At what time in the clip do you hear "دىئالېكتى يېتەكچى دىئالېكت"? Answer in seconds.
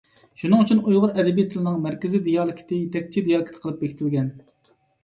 2.29-3.65